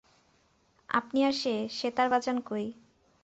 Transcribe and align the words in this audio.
আপনি 0.89 1.19
আর 1.23 1.33
সে 1.33 1.55
সেতার 1.69 2.07
বাজান 2.09 2.37
কই? 2.41 2.65